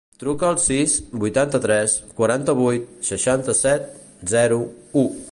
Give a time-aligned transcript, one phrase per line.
[0.21, 3.85] Truca al sis, vuitanta-tres, quaranta-vuit, seixanta-set,
[4.33, 4.59] zero,
[5.03, 5.09] u.